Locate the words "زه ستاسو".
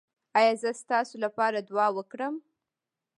0.61-1.15